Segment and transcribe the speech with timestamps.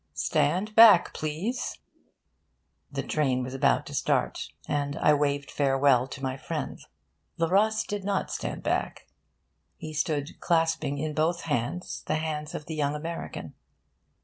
[0.15, 1.77] 'Stand back, please.'
[2.91, 6.79] The train was about to start, and I waved farewell to my friend.
[7.37, 9.05] Le Ros did not stand back.
[9.77, 13.53] He stood clasping in both hands the hands of the young American.